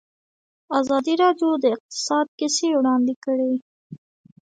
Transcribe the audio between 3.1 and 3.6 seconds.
کړي.